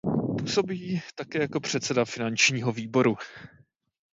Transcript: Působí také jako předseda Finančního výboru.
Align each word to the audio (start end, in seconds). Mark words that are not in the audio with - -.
Působí 0.37 1.01
také 1.15 1.39
jako 1.41 1.59
předseda 1.59 2.05
Finančního 2.05 2.71
výboru. 2.71 3.15